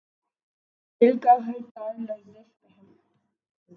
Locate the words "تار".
1.73-1.93